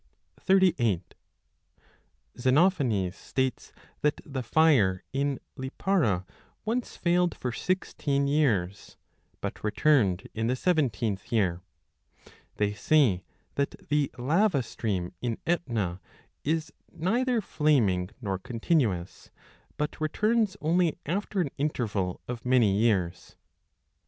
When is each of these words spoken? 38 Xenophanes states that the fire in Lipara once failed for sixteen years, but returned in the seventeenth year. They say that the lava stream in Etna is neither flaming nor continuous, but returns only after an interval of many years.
38 0.39 1.13
Xenophanes 2.35 3.15
states 3.15 3.71
that 4.01 4.19
the 4.25 4.41
fire 4.41 5.03
in 5.13 5.39
Lipara 5.57 6.25
once 6.65 6.97
failed 6.97 7.35
for 7.37 7.51
sixteen 7.51 8.25
years, 8.25 8.97
but 9.41 9.63
returned 9.63 10.27
in 10.33 10.47
the 10.47 10.55
seventeenth 10.55 11.31
year. 11.31 11.61
They 12.57 12.73
say 12.73 13.23
that 13.53 13.75
the 13.89 14.09
lava 14.17 14.63
stream 14.63 15.13
in 15.21 15.37
Etna 15.45 16.01
is 16.43 16.73
neither 16.91 17.39
flaming 17.39 18.09
nor 18.21 18.39
continuous, 18.39 19.29
but 19.77 20.01
returns 20.01 20.57
only 20.61 20.97
after 21.05 21.41
an 21.41 21.51
interval 21.59 22.21
of 22.27 22.43
many 22.43 22.75
years. 22.75 23.35